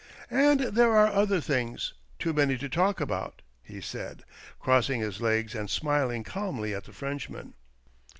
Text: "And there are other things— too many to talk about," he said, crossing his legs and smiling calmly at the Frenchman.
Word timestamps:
"And 0.31 0.61
there 0.61 0.97
are 0.97 1.13
other 1.13 1.39
things— 1.39 1.93
too 2.17 2.33
many 2.33 2.57
to 2.57 2.67
talk 2.67 2.99
about," 2.99 3.43
he 3.61 3.79
said, 3.79 4.23
crossing 4.59 4.99
his 4.99 5.21
legs 5.21 5.53
and 5.53 5.69
smiling 5.69 6.23
calmly 6.23 6.73
at 6.73 6.85
the 6.85 6.91
Frenchman. 6.91 7.53